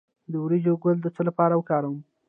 د 0.31 0.33
وریجو 0.43 0.73
ګل 0.83 0.97
د 1.01 1.07
څه 1.15 1.21
لپاره 1.29 1.53
وکاروم؟ 1.55 1.97